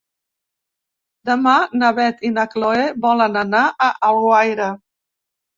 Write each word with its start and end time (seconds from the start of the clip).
Demà 1.31 1.53
na 1.83 1.91
Beth 2.01 2.25
i 2.29 2.33
na 2.39 2.45
Chloé 2.55 2.87
volen 3.07 3.39
anar 3.45 3.63
a 3.89 3.91
Alguaire. 4.11 4.73